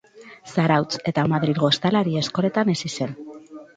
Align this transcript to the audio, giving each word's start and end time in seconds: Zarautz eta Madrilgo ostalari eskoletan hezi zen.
Zarautz 0.53 0.95
eta 1.11 1.25
Madrilgo 1.33 1.69
ostalari 1.73 2.17
eskoletan 2.23 2.73
hezi 2.77 2.93
zen. 2.97 3.15